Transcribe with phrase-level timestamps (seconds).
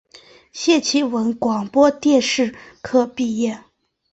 [0.51, 3.63] 谢其文广播电视科毕业。